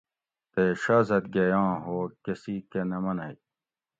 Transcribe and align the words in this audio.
تے 0.51 0.63
شازادگے 0.81 1.45
آں 1.63 1.75
ہوگ 1.85 2.09
کۤسی 2.23 2.55
کہ 2.69 2.81
نہ 2.89 2.97
منگ 3.03 3.37